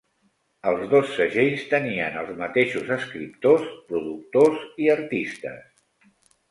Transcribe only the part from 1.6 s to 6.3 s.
tenien els mateixos escriptors, productors i artistes.